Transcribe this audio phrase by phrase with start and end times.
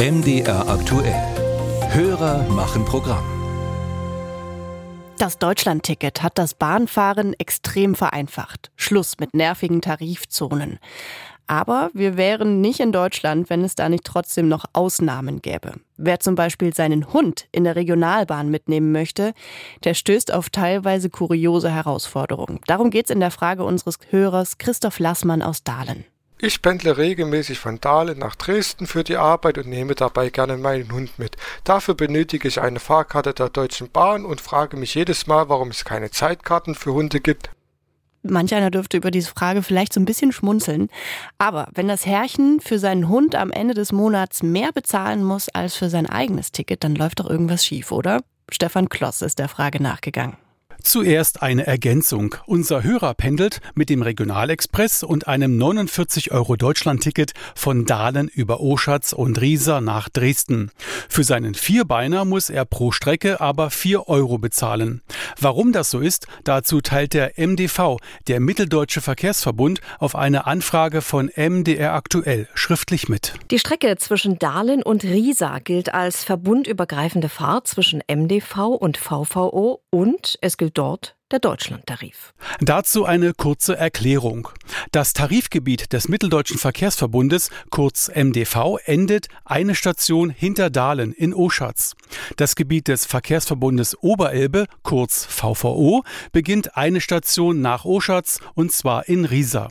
[0.00, 1.20] MDR aktuell.
[1.90, 3.24] Hörer machen Programm.
[5.18, 8.70] Das Deutschlandticket hat das Bahnfahren extrem vereinfacht.
[8.76, 10.78] Schluss mit nervigen Tarifzonen.
[11.48, 15.72] Aber wir wären nicht in Deutschland, wenn es da nicht trotzdem noch Ausnahmen gäbe.
[15.96, 19.32] Wer zum Beispiel seinen Hund in der Regionalbahn mitnehmen möchte,
[19.82, 22.60] der stößt auf teilweise kuriose Herausforderungen.
[22.68, 26.04] Darum geht es in der Frage unseres Hörers Christoph Lassmann aus Dahlen.
[26.40, 30.92] Ich pendle regelmäßig von Dahlem nach Dresden für die Arbeit und nehme dabei gerne meinen
[30.92, 31.36] Hund mit.
[31.64, 35.84] Dafür benötige ich eine Fahrkarte der Deutschen Bahn und frage mich jedes Mal, warum es
[35.84, 37.50] keine Zeitkarten für Hunde gibt.
[38.22, 40.90] Manch einer dürfte über diese Frage vielleicht so ein bisschen schmunzeln.
[41.38, 45.74] Aber wenn das Herrchen für seinen Hund am Ende des Monats mehr bezahlen muss als
[45.74, 48.22] für sein eigenes Ticket, dann läuft doch irgendwas schief, oder?
[48.48, 50.36] Stefan Kloss ist der Frage nachgegangen.
[50.82, 52.36] Zuerst eine Ergänzung.
[52.46, 59.12] Unser Hörer pendelt mit dem Regionalexpress und einem 49 Euro Deutschlandticket von Dahlen über Oschatz
[59.12, 60.70] und Riesa nach Dresden.
[61.08, 65.02] Für seinen Vierbeiner muss er pro Strecke aber 4 Euro bezahlen.
[65.38, 71.30] Warum das so ist, dazu teilt der MDV, der Mitteldeutsche Verkehrsverbund, auf eine Anfrage von
[71.34, 73.34] MDR aktuell schriftlich mit.
[73.50, 80.38] Die Strecke zwischen Dahlen und Riesa gilt als verbundübergreifende Fahrt zwischen MDV und VVO und
[80.40, 82.34] es gilt gilt dort der Deutschlandtarif.
[82.60, 84.48] Dazu eine kurze Erklärung.
[84.92, 91.94] Das Tarifgebiet des Mitteldeutschen Verkehrsverbundes, kurz MDV, endet eine Station hinter Dahlen in Oschatz.
[92.36, 96.02] Das Gebiet des Verkehrsverbundes Oberelbe, kurz VVO,
[96.32, 99.70] beginnt eine Station nach Oschatz und zwar in Riesa.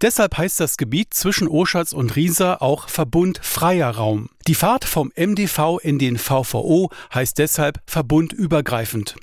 [0.00, 4.30] Deshalb heißt das Gebiet zwischen Oschatz und Riesa auch Verbundfreier Raum.
[4.46, 9.16] Die Fahrt vom MDV in den VVO heißt deshalb verbundübergreifend.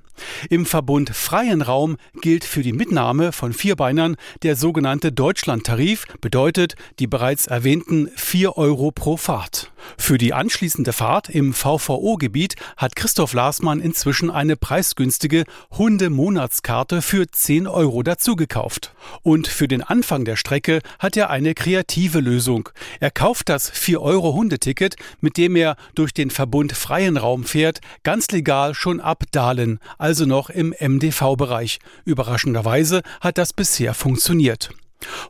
[0.49, 7.07] Im Verbund Freien Raum gilt für die Mitnahme von Vierbeinern der sogenannte Deutschlandtarif, bedeutet die
[7.07, 9.71] bereits erwähnten 4 Euro pro Fahrt.
[9.97, 17.67] Für die anschließende Fahrt im VVO-Gebiet hat Christoph Laßmann inzwischen eine preisgünstige Hundemonatskarte für 10
[17.67, 18.93] Euro dazugekauft.
[19.23, 22.69] Und für den Anfang der Strecke hat er eine kreative Lösung.
[22.99, 27.79] Er kauft das 4 Euro Hundeticket, mit dem er durch den Verbund Freien Raum fährt,
[28.03, 31.79] ganz legal schon ab Dahlen, also noch im MDV-Bereich.
[32.05, 34.69] Überraschenderweise hat das bisher funktioniert.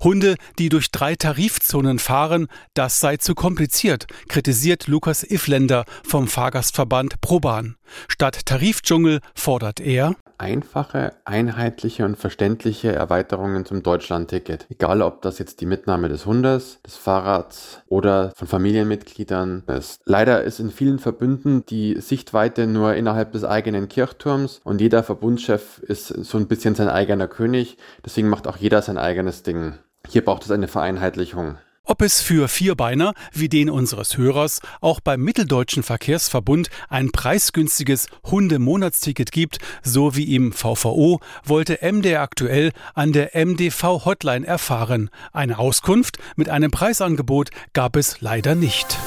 [0.02, 7.22] Hunde, die durch drei Tarifzonen fahren, das sei zu kompliziert, kritisiert Lukas Ifländer vom Fahrgastverband
[7.22, 7.76] Proban.
[8.08, 14.68] Statt Tarifdschungel fordert er einfache, einheitliche und verständliche Erweiterungen zum Deutschlandticket.
[14.70, 20.02] Egal, ob das jetzt die Mitnahme des Hundes, des Fahrrads oder von Familienmitgliedern ist.
[20.06, 25.80] Leider ist in vielen Verbünden die Sichtweite nur innerhalb des eigenen Kirchturms und jeder Verbundschef
[25.80, 27.78] ist so ein bisschen sein eigener König.
[28.04, 29.74] Deswegen macht auch jeder sein eigenes Ding.
[30.08, 31.58] Hier braucht es eine Vereinheitlichung.
[31.88, 39.32] Ob es für Vierbeiner wie den unseres Hörers auch beim Mitteldeutschen Verkehrsverbund ein preisgünstiges Hundemonatsticket
[39.32, 45.12] gibt, so wie im VVO, wollte MDR aktuell an der MDV Hotline erfahren.
[45.32, 48.98] Eine Auskunft mit einem Preisangebot gab es leider nicht.